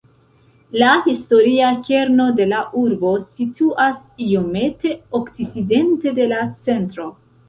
[0.83, 7.07] La historia kerno de la urbo situas iomete okcidente de la centro.